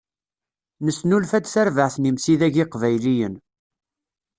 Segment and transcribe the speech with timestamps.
[0.85, 3.35] Nesnulfa-d tarbaεt n imsidag iqbayliyen.